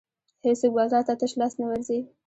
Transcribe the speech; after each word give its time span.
هېڅوک 0.45 0.71
بازار 0.77 1.03
ته 1.07 1.13
تش 1.19 1.31
لاس 1.39 1.53
نه 1.59 1.65
ورځي. 1.69 1.99